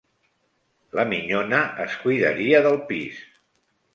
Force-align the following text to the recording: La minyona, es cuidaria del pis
La 0.99 1.05
minyona, 1.09 1.59
es 1.85 1.99
cuidaria 2.05 2.61
del 2.69 2.81
pis 2.91 3.23